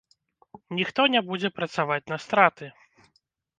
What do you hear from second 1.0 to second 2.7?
не будзе працаваць на страты.